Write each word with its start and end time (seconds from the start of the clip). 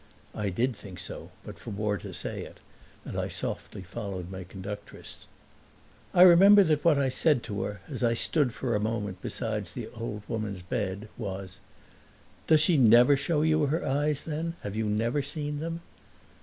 I 0.33 0.49
did 0.49 0.75
think 0.75 0.97
so 0.97 1.29
but 1.45 1.59
forebore 1.59 1.99
to 1.99 2.11
say 2.11 2.41
it, 2.41 2.57
and 3.05 3.15
I 3.15 3.27
softly 3.27 3.83
followed 3.83 4.31
my 4.31 4.43
conductress. 4.43 5.27
I 6.11 6.23
remember 6.23 6.63
that 6.63 6.83
what 6.83 6.97
I 6.97 7.07
said 7.07 7.43
to 7.43 7.61
her 7.61 7.81
as 7.87 8.03
I 8.03 8.15
stood 8.15 8.51
for 8.51 8.73
a 8.73 8.79
moment 8.79 9.21
beside 9.21 9.67
the 9.67 9.89
old 9.89 10.23
woman's 10.27 10.63
bed 10.63 11.07
was, 11.19 11.59
"Does 12.47 12.61
she 12.61 12.79
never 12.79 13.15
show 13.15 13.43
you 13.43 13.67
her 13.67 13.85
eyes 13.87 14.23
then? 14.23 14.55
Have 14.63 14.75
you 14.75 14.89
never 14.89 15.21
seen 15.21 15.59
them?" 15.59 15.81